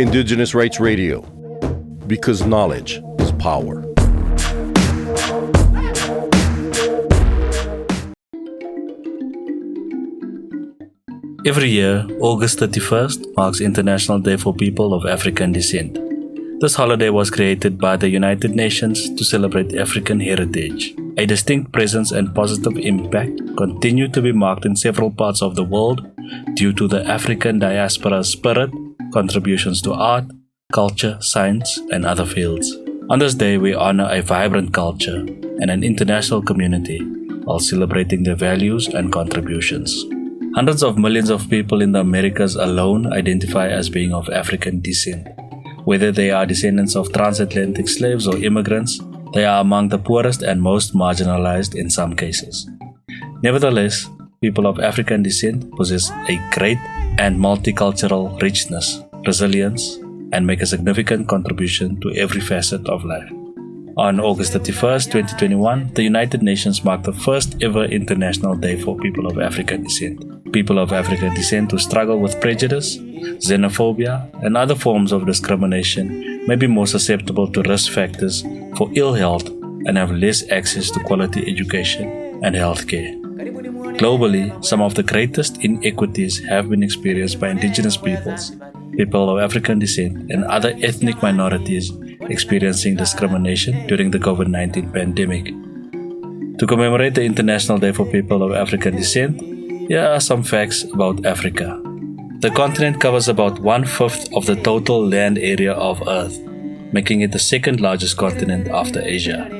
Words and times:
Indigenous 0.00 0.54
Rights 0.54 0.80
Radio, 0.80 1.20
because 2.06 2.46
knowledge 2.46 3.02
is 3.18 3.32
power. 3.32 3.84
Every 11.44 11.68
year, 11.68 12.06
August 12.20 12.60
31st 12.60 13.36
marks 13.36 13.60
International 13.60 14.18
Day 14.18 14.38
for 14.38 14.54
People 14.54 14.94
of 14.94 15.04
African 15.04 15.52
Descent. 15.52 15.98
This 16.60 16.76
holiday 16.76 17.10
was 17.10 17.30
created 17.30 17.78
by 17.78 17.98
the 17.98 18.08
United 18.08 18.54
Nations 18.54 19.14
to 19.14 19.24
celebrate 19.24 19.74
African 19.74 20.20
heritage. 20.20 20.94
A 21.18 21.26
distinct 21.26 21.72
presence 21.72 22.10
and 22.10 22.34
positive 22.34 22.78
impact 22.78 23.40
continue 23.56 24.08
to 24.08 24.22
be 24.22 24.32
marked 24.32 24.64
in 24.64 24.76
several 24.76 25.10
parts 25.10 25.42
of 25.42 25.56
the 25.56 25.64
world 25.64 26.10
due 26.54 26.72
to 26.72 26.88
the 26.88 27.04
African 27.06 27.58
diaspora 27.58 28.24
spirit, 28.24 28.70
contributions 29.12 29.80
to 29.82 29.92
art, 29.92 30.24
culture, 30.72 31.16
science, 31.20 31.78
and 31.90 32.04
other 32.04 32.26
fields. 32.26 32.76
On 33.10 33.18
this 33.18 33.34
day, 33.34 33.56
we 33.56 33.72
honor 33.74 34.08
a 34.10 34.20
vibrant 34.20 34.74
culture 34.74 35.20
and 35.60 35.70
an 35.70 35.82
international 35.82 36.42
community 36.42 36.98
while 37.44 37.58
celebrating 37.58 38.22
their 38.22 38.34
values 38.34 38.86
and 38.88 39.10
contributions. 39.10 40.04
Hundreds 40.54 40.82
of 40.82 40.98
millions 40.98 41.30
of 41.30 41.48
people 41.48 41.80
in 41.80 41.92
the 41.92 42.00
Americas 42.00 42.56
alone 42.56 43.10
identify 43.12 43.68
as 43.68 43.88
being 43.88 44.12
of 44.12 44.28
African 44.28 44.80
descent. 44.80 45.26
Whether 45.84 46.12
they 46.12 46.30
are 46.30 46.44
descendants 46.44 46.96
of 46.96 47.12
transatlantic 47.12 47.88
slaves 47.88 48.26
or 48.26 48.36
immigrants, 48.36 49.00
they 49.32 49.44
are 49.44 49.60
among 49.60 49.88
the 49.88 49.98
poorest 49.98 50.42
and 50.42 50.60
most 50.60 50.94
marginalized 50.94 51.74
in 51.74 51.88
some 51.88 52.14
cases. 52.14 52.68
Nevertheless, 53.42 54.08
people 54.40 54.66
of 54.66 54.78
African 54.78 55.22
descent 55.22 55.74
possess 55.76 56.10
a 56.28 56.40
great 56.52 56.78
and 57.18 57.36
multicultural 57.36 58.40
richness, 58.40 59.00
resilience, 59.26 59.96
and 60.32 60.46
make 60.46 60.62
a 60.62 60.66
significant 60.66 61.28
contribution 61.28 62.00
to 62.00 62.12
every 62.14 62.40
facet 62.40 62.88
of 62.88 63.04
life. 63.04 63.30
On 63.96 64.20
August 64.20 64.52
31st, 64.52 65.06
2021, 65.10 65.94
the 65.94 66.04
United 66.04 66.40
Nations 66.40 66.84
marked 66.84 67.02
the 67.02 67.12
first 67.12 67.60
ever 67.64 67.84
International 67.84 68.54
Day 68.54 68.80
for 68.80 68.96
People 68.96 69.26
of 69.26 69.40
African 69.40 69.82
Descent. 69.82 70.52
People 70.52 70.78
of 70.78 70.92
African 70.92 71.34
descent 71.34 71.72
who 71.72 71.78
struggle 71.78 72.20
with 72.20 72.40
prejudice, 72.40 72.96
xenophobia, 72.96 74.30
and 74.44 74.56
other 74.56 74.76
forms 74.76 75.10
of 75.10 75.26
discrimination 75.26 76.46
may 76.46 76.54
be 76.54 76.68
more 76.68 76.86
susceptible 76.86 77.50
to 77.50 77.62
risk 77.62 77.90
factors 77.90 78.42
for 78.76 78.88
ill 78.94 79.14
health 79.14 79.48
and 79.86 79.96
have 79.96 80.12
less 80.12 80.48
access 80.52 80.92
to 80.92 81.00
quality 81.00 81.50
education 81.50 82.08
and 82.44 82.54
healthcare. 82.54 83.27
Globally, 83.98 84.64
some 84.64 84.80
of 84.80 84.94
the 84.94 85.02
greatest 85.02 85.64
inequities 85.64 86.38
have 86.44 86.70
been 86.70 86.84
experienced 86.84 87.40
by 87.40 87.48
indigenous 87.48 87.96
peoples, 87.96 88.52
people 88.96 89.28
of 89.28 89.40
African 89.40 89.80
descent, 89.80 90.30
and 90.30 90.44
other 90.44 90.72
ethnic 90.82 91.20
minorities 91.20 91.90
experiencing 92.20 92.94
discrimination 92.94 93.88
during 93.88 94.12
the 94.12 94.20
COVID 94.20 94.46
19 94.46 94.92
pandemic. 94.92 95.46
To 96.58 96.66
commemorate 96.66 97.16
the 97.16 97.24
International 97.24 97.78
Day 97.78 97.90
for 97.90 98.06
People 98.06 98.44
of 98.44 98.52
African 98.52 98.94
Descent, 98.94 99.40
here 99.88 100.06
are 100.06 100.20
some 100.20 100.44
facts 100.44 100.84
about 100.84 101.26
Africa. 101.26 101.82
The 102.38 102.50
continent 102.50 103.00
covers 103.00 103.26
about 103.26 103.58
one 103.58 103.84
fifth 103.84 104.32
of 104.32 104.46
the 104.46 104.54
total 104.54 105.04
land 105.04 105.38
area 105.38 105.72
of 105.72 106.06
Earth, 106.06 106.38
making 106.92 107.22
it 107.22 107.32
the 107.32 107.40
second 107.40 107.80
largest 107.80 108.16
continent 108.16 108.68
after 108.68 109.02
Asia. 109.02 109.50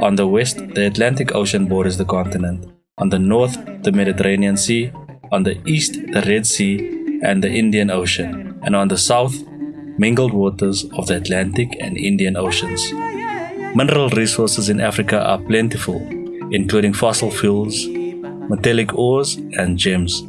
On 0.00 0.14
the 0.14 0.28
west, 0.28 0.58
the 0.76 0.86
Atlantic 0.86 1.34
Ocean 1.34 1.66
borders 1.66 1.96
the 1.96 2.04
continent. 2.04 2.70
On 3.00 3.08
the 3.08 3.18
north, 3.18 3.56
the 3.82 3.92
Mediterranean 3.92 4.56
Sea. 4.56 4.92
On 5.32 5.42
the 5.42 5.58
east, 5.66 5.94
the 6.12 6.22
Red 6.26 6.46
Sea 6.46 7.20
and 7.22 7.42
the 7.42 7.50
Indian 7.50 7.90
Ocean. 7.90 8.60
And 8.62 8.76
on 8.76 8.88
the 8.88 8.98
south, 8.98 9.34
mingled 9.96 10.34
waters 10.34 10.84
of 10.98 11.06
the 11.06 11.16
Atlantic 11.16 11.76
and 11.80 11.96
Indian 11.96 12.36
Oceans. 12.36 12.92
Mineral 13.74 14.10
resources 14.10 14.68
in 14.68 14.80
Africa 14.80 15.18
are 15.22 15.38
plentiful, 15.38 16.00
including 16.50 16.92
fossil 16.92 17.30
fuels, 17.30 17.86
metallic 18.50 18.92
ores, 18.94 19.36
and 19.36 19.78
gems. 19.78 20.22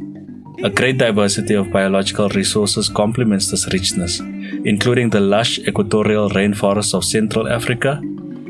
A 0.62 0.70
great 0.70 0.96
diversity 0.96 1.54
of 1.54 1.72
biological 1.72 2.28
resources 2.30 2.88
complements 2.88 3.50
this 3.50 3.70
richness, 3.72 4.20
including 4.64 5.10
the 5.10 5.20
lush 5.20 5.58
equatorial 5.58 6.30
rainforests 6.30 6.94
of 6.94 7.04
Central 7.04 7.48
Africa 7.48 8.00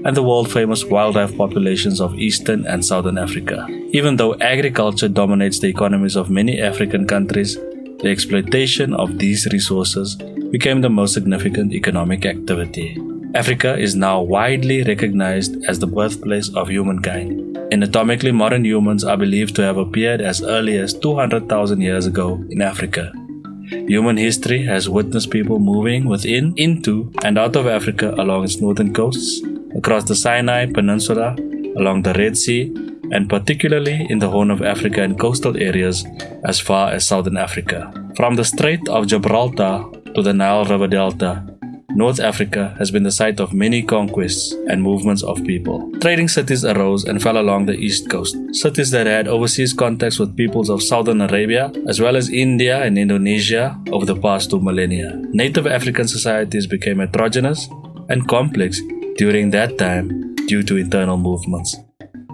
and 0.05 0.17
the 0.17 0.23
world 0.23 0.51
famous 0.51 0.85
wildlife 0.85 1.37
populations 1.37 2.01
of 2.01 2.19
Eastern 2.19 2.67
and 2.67 2.85
Southern 2.85 3.19
Africa. 3.19 3.67
Even 3.93 4.17
though 4.17 4.35
agriculture 4.37 5.09
dominates 5.09 5.59
the 5.59 5.69
economies 5.69 6.17
of 6.17 6.31
many 6.31 6.61
African 6.61 7.07
countries, 7.07 7.57
the 8.01 8.11
exploitation 8.11 8.95
of 8.95 9.19
these 9.19 9.47
resources 9.53 10.17
became 10.51 10.81
the 10.81 10.91
most 10.91 11.15
significant 11.15 11.73
economic 11.73 12.27
activity. 12.27 12.99
Africa 13.35 13.79
is 13.79 13.95
now 13.95 14.21
widely 14.21 14.83
recognized 14.83 15.57
as 15.67 15.79
the 15.79 15.87
birthplace 15.87 16.55
of 16.55 16.69
humankind. 16.69 17.57
Anatomically, 17.73 18.33
modern 18.33 18.65
humans 18.67 19.05
are 19.05 19.17
believed 19.17 19.57
to 19.57 19.63
have 19.63 19.79
appeared 19.79 20.21
as 20.21 20.43
early 20.43 20.77
as 20.77 20.93
200,000 20.93 21.81
years 21.81 22.05
ago 22.05 22.45
in 22.51 22.61
Africa. 22.61 23.11
Human 23.71 24.19
history 24.19 24.65
has 24.65 24.91
witnessed 24.91 25.31
people 25.31 25.59
moving 25.59 26.05
within, 26.05 26.53
into, 26.59 27.11
and 27.25 27.39
out 27.39 27.57
of 27.57 27.67
Africa 27.67 28.15
along 28.19 28.45
its 28.45 28.61
northern 28.61 28.93
coasts, 28.93 29.41
across 29.83 30.05
the 30.05 30.15
Sinai 30.15 30.67
Peninsula, 30.67 31.35
along 31.77 32.03
the 32.03 32.15
Red 32.15 32.39
Sea, 32.39 32.73
and 33.11 33.29
particularly 33.29 34.07
in 34.09 34.21
the 34.21 34.31
Horn 34.31 34.53
of 34.53 34.63
Africa 34.63 35.03
and 35.03 35.19
coastal 35.19 35.57
areas 35.57 36.07
as 36.45 36.61
far 36.61 36.93
as 36.93 37.05
southern 37.05 37.37
Africa. 37.37 37.93
From 38.17 38.37
the 38.37 38.45
Strait 38.45 38.87
of 38.89 39.09
Gibraltar 39.09 39.85
to 40.15 40.23
the 40.23 40.33
Nile 40.33 40.65
River 40.67 40.87
Delta, 40.87 41.43
North 41.97 42.21
Africa 42.21 42.77
has 42.79 42.93
been 42.93 43.03
the 43.03 43.11
site 43.11 43.41
of 43.41 43.53
many 43.53 43.83
conquests 43.83 44.55
and 44.69 44.81
movements 44.81 45.25
of 45.25 45.45
people. 45.45 45.91
Trading 46.01 46.29
cities 46.29 46.65
arose 46.65 47.05
and 47.05 47.21
fell 47.21 47.37
along 47.37 47.67
the 47.67 47.75
east 47.75 48.09
coast. 48.09 48.37
Cities 48.53 48.93
that 48.93 49.09
had 49.09 49.27
overseas 49.27 49.73
contacts 49.75 50.21
with 50.21 50.37
peoples 50.37 50.71
of 50.71 50.81
southern 50.81 51.21
Arabia, 51.21 51.73
as 51.89 52.01
well 52.01 52.17
as 52.17 52.31
India 52.31 52.81
and 52.85 52.97
Indonesia 52.97 53.77
over 53.91 54.07
the 54.07 54.17
past 54.17 54.49
two 54.49 54.61
millennia. 54.61 55.11
Native 55.33 55.67
African 55.67 56.07
societies 56.07 56.69
became 56.69 57.01
heterogeneous 57.01 57.69
and 58.09 58.29
complex 58.29 58.81
during 59.17 59.51
that 59.51 59.79
time 59.79 60.35
due 60.47 60.63
to 60.63 60.77
internal 60.77 61.17
movements. 61.17 61.77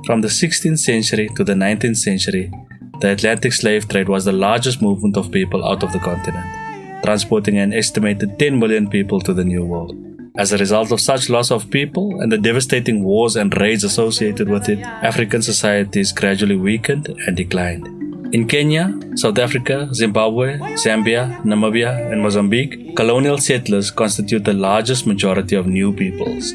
From 0.06 0.20
the 0.20 0.28
16th 0.28 0.78
century 0.78 1.28
to 1.36 1.44
the 1.44 1.54
19th 1.54 1.96
century, 1.96 2.52
the 3.00 3.12
Atlantic 3.12 3.52
slave 3.52 3.88
trade 3.88 4.08
was 4.08 4.24
the 4.24 4.32
largest 4.32 4.80
movement 4.82 5.16
of 5.16 5.30
people 5.30 5.64
out 5.64 5.82
of 5.82 5.92
the 5.92 5.98
continent 5.98 6.68
transporting 7.02 7.58
an 7.58 7.72
estimated 7.72 8.38
10 8.38 8.58
million 8.58 8.88
people 8.88 9.20
to 9.20 9.32
the 9.32 9.44
New 9.44 9.64
World. 9.64 9.96
As 10.36 10.52
a 10.52 10.58
result 10.58 10.92
of 10.92 11.00
such 11.00 11.28
loss 11.28 11.50
of 11.50 11.70
people 11.70 12.20
and 12.20 12.30
the 12.30 12.38
devastating 12.38 13.02
wars 13.02 13.34
and 13.36 13.56
raids 13.60 13.84
associated 13.84 14.48
with 14.48 14.68
it, 14.68 14.78
African 14.80 15.42
societies 15.42 16.12
gradually 16.12 16.56
weakened 16.56 17.08
and 17.26 17.36
declined. 17.36 17.86
In 18.34 18.46
Kenya, 18.46 18.92
South 19.14 19.38
Africa, 19.38 19.88
Zimbabwe, 19.94 20.58
Zambia, 20.84 21.42
Namibia, 21.44 22.12
and 22.12 22.20
Mozambique, 22.22 22.94
colonial 22.94 23.38
settlers 23.38 23.90
constitute 23.90 24.44
the 24.44 24.52
largest 24.52 25.06
majority 25.06 25.56
of 25.56 25.66
new 25.66 25.92
peoples, 25.92 26.52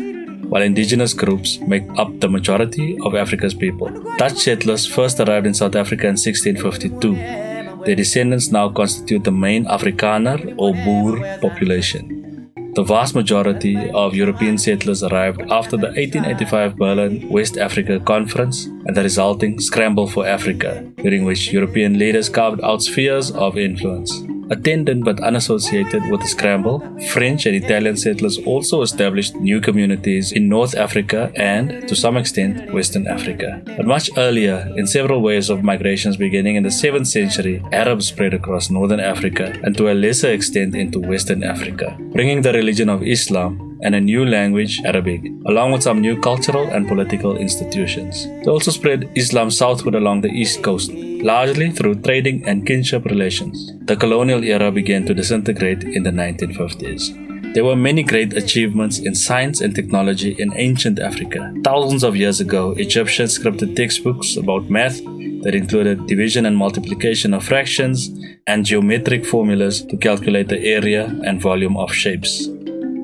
while 0.53 0.69
indigenous 0.71 1.13
groups 1.23 1.57
make 1.73 1.87
up 1.97 2.11
the 2.19 2.29
majority 2.29 2.87
of 3.05 3.15
Africa's 3.15 3.55
people. 3.65 3.89
Dutch 4.17 4.37
settlers 4.37 4.85
first 4.85 5.19
arrived 5.19 5.47
in 5.47 5.55
South 5.61 5.75
Africa 5.75 6.05
in 6.13 6.17
1652 6.27 7.51
their 7.85 7.95
descendants 7.95 8.49
now 8.49 8.69
constitute 8.69 9.25
the 9.25 9.31
main 9.31 9.65
Afrikaner 9.65 10.55
or 10.57 10.73
Boer 10.85 11.19
population. 11.41 12.49
The 12.75 12.83
vast 12.83 13.13
majority 13.13 13.89
of 13.91 14.15
European 14.15 14.57
settlers 14.57 15.03
arrived 15.03 15.41
after 15.51 15.75
the 15.77 15.87
1885 15.87 16.77
Berlin 16.77 17.29
West 17.29 17.57
Africa 17.57 17.99
Conference 17.99 18.65
and 18.65 18.95
the 18.95 19.03
resulting 19.03 19.59
scramble 19.59 20.07
for 20.07 20.25
Africa, 20.25 20.89
during 20.97 21.25
which 21.25 21.51
European 21.51 21.99
leaders 21.99 22.29
carved 22.29 22.61
out 22.63 22.81
spheres 22.81 23.31
of 23.31 23.57
influence. 23.57 24.11
Attendant 24.53 25.03
but 25.03 25.19
unassociated 25.19 26.03
with 26.11 26.21
the 26.21 26.27
scramble, 26.27 26.77
French 27.07 27.47
and 27.47 27.55
Italian 27.55 27.97
settlers 27.97 28.37
also 28.45 28.83
established 28.83 29.33
new 29.35 29.59
communities 29.59 30.31
in 30.31 30.47
North 30.47 30.75
Africa 30.75 31.31
and, 31.35 31.87
to 31.87 31.95
some 31.95 32.17
extent, 32.17 32.71
Western 32.71 33.07
Africa. 33.07 33.63
But 33.65 33.87
much 33.87 34.11
earlier, 34.15 34.71
in 34.77 34.85
several 34.85 35.23
waves 35.23 35.49
of 35.49 35.63
migrations 35.63 36.17
beginning 36.17 36.55
in 36.55 36.61
the 36.61 36.69
7th 36.69 37.07
century, 37.07 37.63
Arabs 37.71 38.09
spread 38.09 38.35
across 38.35 38.69
Northern 38.69 38.99
Africa 38.99 39.59
and 39.63 39.75
to 39.75 39.91
a 39.91 39.95
lesser 39.95 40.29
extent 40.29 40.75
into 40.75 40.99
Western 40.99 41.43
Africa, 41.43 41.97
bringing 42.11 42.43
the 42.43 42.53
religion 42.53 42.89
of 42.89 43.01
Islam 43.01 43.73
and 43.83 43.95
a 43.95 44.01
new 44.01 44.23
language, 44.25 44.81
Arabic, 44.85 45.21
along 45.45 45.71
with 45.71 45.83
some 45.83 45.99
new 45.99 46.19
cultural 46.21 46.69
and 46.69 46.87
political 46.87 47.37
institutions. 47.37 48.25
They 48.25 48.51
also 48.51 48.71
spread 48.71 49.09
Islam 49.15 49.51
southward 49.51 49.95
along 49.95 50.21
the 50.21 50.29
east 50.29 50.63
coast, 50.63 50.91
largely 51.23 51.71
through 51.71 51.95
trading 51.95 52.45
and 52.47 52.67
kinship 52.67 53.05
relations. 53.05 53.71
The 53.85 53.95
colonial 53.95 54.43
era 54.43 54.71
began 54.71 55.05
to 55.05 55.13
disintegrate 55.13 55.83
in 55.83 56.03
the 56.03 56.11
1950s. 56.11 57.53
There 57.53 57.63
were 57.63 57.75
many 57.75 58.03
great 58.03 58.33
achievements 58.35 58.99
in 58.99 59.15
science 59.15 59.61
and 59.61 59.73
technology 59.73 60.31
in 60.37 60.51
ancient 60.57 60.99
Africa. 60.99 61.53
Thousands 61.63 62.03
of 62.03 62.15
years 62.15 62.41
ago, 62.41 62.71
Egyptians 62.71 63.37
scripted 63.37 63.75
textbooks 63.75 64.35
about 64.35 64.69
math 64.69 64.97
that 65.43 65.55
included 65.55 66.07
division 66.07 66.45
and 66.45 66.57
multiplication 66.57 67.33
of 67.33 67.43
fractions 67.43 68.09
and 68.47 68.65
geometric 68.65 69.25
formulas 69.25 69.85
to 69.85 69.97
calculate 69.97 70.49
the 70.49 70.59
area 70.65 71.05
and 71.25 71.41
volume 71.41 71.77
of 71.77 71.93
shapes. 71.93 72.47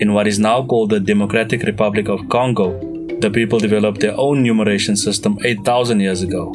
In 0.01 0.13
what 0.13 0.27
is 0.27 0.39
now 0.39 0.65
called 0.65 0.89
the 0.89 0.99
Democratic 0.99 1.63
Republic 1.63 2.09
of 2.09 2.27
Congo, 2.29 2.79
the 3.19 3.29
people 3.29 3.59
developed 3.59 3.99
their 3.99 4.17
own 4.17 4.41
numeration 4.41 4.95
system 4.95 5.37
8,000 5.43 5.99
years 5.99 6.21
ago. 6.21 6.53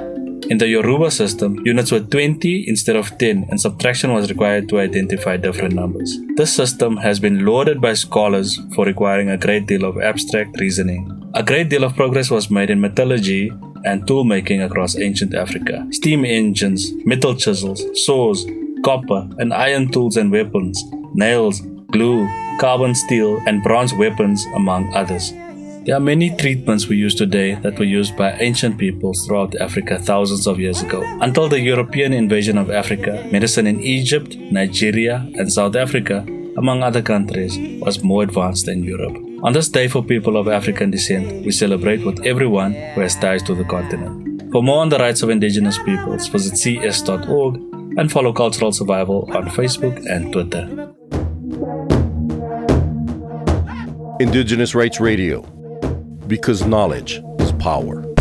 In 0.51 0.59
the 0.59 0.69
Yoruba 0.69 1.11
system, 1.11 1.65
units 1.65 1.91
were 1.91 2.01
20 2.01 2.69
instead 2.69 2.97
of 2.97 3.17
10, 3.19 3.47
and 3.49 3.59
subtraction 3.59 4.13
was 4.13 4.29
required 4.31 4.69
to 4.69 4.79
identify 4.79 5.39
different 5.39 5.75
numbers. 5.75 6.19
This 6.37 6.53
system 6.53 6.99
has 6.99 7.19
been 7.19 7.47
lauded 7.47 7.81
by 7.81 7.95
scholars 7.95 8.61
for 8.75 8.85
requiring 8.85 9.31
a 9.31 9.39
great 9.39 9.67
deal 9.67 9.85
of 9.85 10.01
abstract 10.01 10.61
reasoning. 10.61 11.09
A 11.35 11.43
great 11.43 11.71
deal 11.71 11.83
of 11.83 11.97
progress 11.97 12.31
was 12.31 12.51
made 12.51 12.69
in 12.69 12.81
metallurgy 12.81 13.51
and 13.85 14.07
tool 14.07 14.25
making 14.25 14.61
across 14.61 14.99
ancient 14.99 15.35
Africa. 15.35 15.87
Steam 15.91 16.25
engines, 16.27 16.93
metal 17.07 17.35
chisels, 17.35 17.83
saws, 18.05 18.47
copper 18.85 19.27
and 19.39 19.55
iron 19.55 19.91
tools 19.91 20.19
and 20.19 20.31
weapons, 20.31 20.85
nails, 21.15 21.63
glue, 21.91 22.29
carbon 22.59 22.95
steel, 22.95 23.41
and 23.47 23.63
bronze 23.63 23.95
weapons, 23.95 24.45
among 24.55 24.93
others. 24.95 25.33
There 25.85 25.95
are 25.95 26.01
many 26.01 26.35
treatments 26.35 26.89
we 26.89 26.97
use 26.97 27.15
today 27.15 27.57
that 27.57 27.79
were 27.79 27.85
used 27.85 28.17
by 28.17 28.33
ancient 28.41 28.79
peoples 28.79 29.27
throughout 29.27 29.55
Africa 29.57 29.99
thousands 29.99 30.47
of 30.47 30.59
years 30.59 30.81
ago. 30.81 31.03
Until 31.21 31.47
the 31.47 31.61
European 31.61 32.15
invasion 32.15 32.57
of 32.57 32.71
Africa, 32.71 33.29
medicine 33.31 33.67
in 33.67 33.81
Egypt, 33.81 34.35
Nigeria, 34.51 35.31
and 35.35 35.53
South 35.53 35.77
Africa, 35.77 36.25
among 36.57 36.83
other 36.83 37.03
countries, 37.03 37.59
was 37.83 38.03
more 38.03 38.23
advanced 38.23 38.65
than 38.65 38.83
Europe. 38.83 39.15
On 39.43 39.53
this 39.53 39.69
day 39.69 39.87
for 39.87 40.03
people 40.03 40.39
of 40.39 40.49
African 40.49 40.91
descent, 40.91 41.45
we 41.45 41.53
celebrate 41.53 42.03
with 42.03 42.25
everyone 42.25 42.73
who 42.95 43.03
has 43.03 43.15
ties 43.15 43.43
to 43.43 43.55
the 43.55 43.65
continent. 43.65 44.51
For 44.53 44.63
more 44.63 44.81
on 44.81 44.89
the 44.89 44.99
rights 44.99 45.23
of 45.23 45.29
indigenous 45.29 45.77
peoples, 45.77 46.29
visit 46.29 46.57
cs.org 46.57 47.57
and 47.99 48.11
follow 48.11 48.33
Cultural 48.33 48.73
Survival 48.73 49.29
on 49.35 49.51
Facebook 49.51 50.03
and 50.07 50.33
Twitter. 50.33 50.65
Indigenous 54.19 54.75
Rights 54.75 54.99
Radio. 54.99 55.45
Because 56.27 56.65
knowledge 56.65 57.23
is 57.39 57.53
power. 57.53 58.14